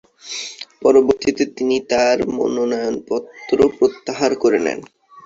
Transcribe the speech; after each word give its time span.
পরবর্তীতে, 0.81 1.43
তিনি 1.57 1.77
তার 1.91 2.17
মনোনয়নপত্র 2.37 3.57
প্রত্যাহার 3.77 4.31
করে 4.35 4.59
নেন। 4.65 4.79